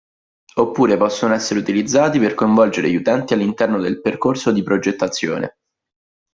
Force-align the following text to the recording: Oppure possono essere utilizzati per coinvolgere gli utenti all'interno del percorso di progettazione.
Oppure 0.55 0.97
possono 0.97 1.35
essere 1.35 1.59
utilizzati 1.59 2.17
per 2.17 2.33
coinvolgere 2.33 2.89
gli 2.89 2.95
utenti 2.95 3.33
all'interno 3.35 3.79
del 3.79 4.01
percorso 4.01 4.51
di 4.51 4.63
progettazione. 4.63 5.57